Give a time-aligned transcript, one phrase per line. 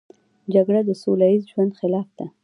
[0.53, 2.25] جګړه د سوله ییز ژوند خلاف ده